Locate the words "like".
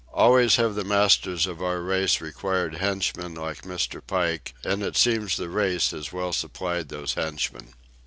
3.35-3.61